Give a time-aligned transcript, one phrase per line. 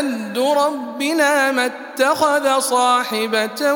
[0.00, 3.72] جد ربنا ما اتخذ صاحبة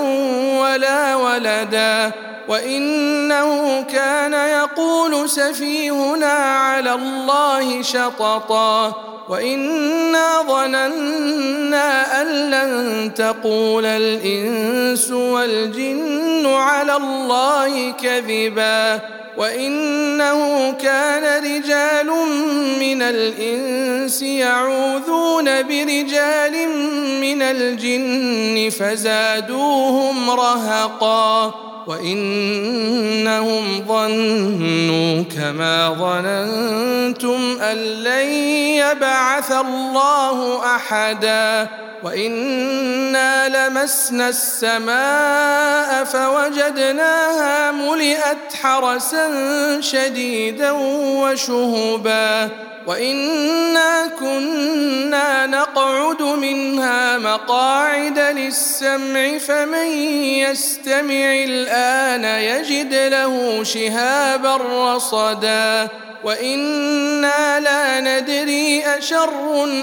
[0.60, 2.12] ولا ولدا
[2.48, 8.94] وإنه كان يقول سفيهنا على الله شططا
[9.28, 19.00] وإنا ظننا أن لن تقول الإنس والجن على الله كذبا
[19.36, 22.06] وإنه كان رجال
[22.80, 26.68] من الإنس يعوذون برجال
[27.20, 38.28] من الجن فزادوهم رهقا وإنهم ظنوا كما ظننتم أن لن
[38.78, 41.68] يبعث الله أحدا
[42.02, 49.30] وإنا لمسنا السماء فوجدناها ملئت حرسا
[49.80, 50.70] شديدا
[51.20, 52.48] وشهبا
[52.86, 55.71] وإنا كنا نقعد
[56.54, 59.86] منها مقاعد للسمع فمن
[60.46, 65.88] يستمع الان يجد له شهابا رصدا
[66.24, 69.30] وأنا لا ندري اشر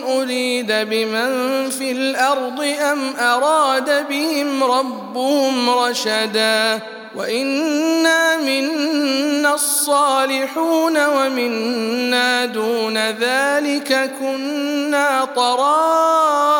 [0.08, 2.62] اريد بمن في الأرض
[2.92, 6.80] ام اراد بهم ربهم رشدا
[7.16, 16.59] وانا منا الصالحون ومنا دون ذلك كنا طرائق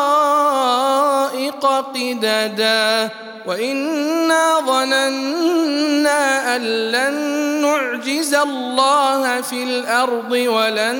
[2.12, 3.08] قددا
[3.46, 7.14] وإنا ظننا أن لن
[7.62, 10.96] نعجز الله في الأرض ولن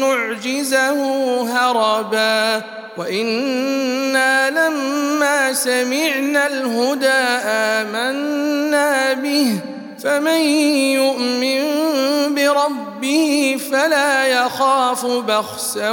[0.00, 1.00] نعجزه
[1.52, 2.62] هربا
[2.96, 9.60] وإنا لما سمعنا الهدى آمنا به
[10.02, 10.40] فمن
[10.94, 11.64] يؤمن
[12.34, 15.90] بربه فلا يخاف بخسا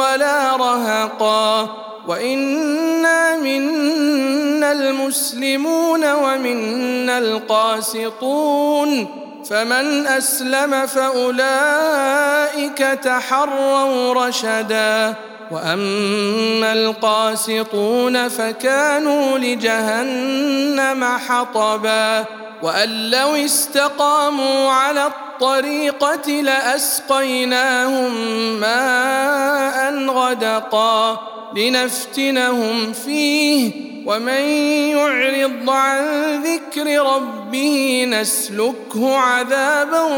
[0.00, 9.06] ولا رهقا وانا منا المسلمون ومنا القاسطون
[9.44, 15.14] فمن اسلم فاولئك تحروا رشدا
[15.50, 22.24] وأما القاسطون فكانوا لجهنم حطبا
[22.62, 28.12] وأن لو استقاموا على الطريقة لأسقيناهم
[28.60, 31.18] ماء غدقا
[31.56, 34.44] لنفتنهم فيه ومن
[34.90, 36.04] يعرض عن
[36.42, 40.08] ذكر ربه نسلكه عذابا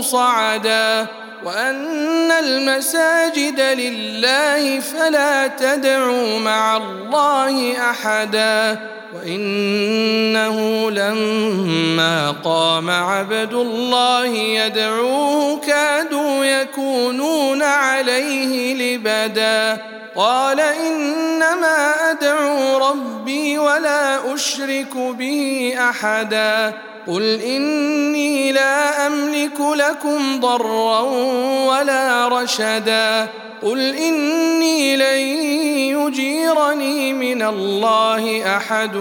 [0.00, 1.06] صعدا
[1.44, 8.78] وأن المساجد لله فلا تدعوا مع الله أحدا.
[9.14, 19.78] وانه لما قام عبد الله يدعوه كادوا يكونون عليه لبدا
[20.16, 26.72] قال انما ادعو ربي ولا اشرك به احدا
[27.06, 31.00] قل اني لا املك لكم ضرا
[31.66, 33.28] ولا رشدا
[33.62, 35.20] قل اني لن
[35.98, 38.96] يجيرني من الله احد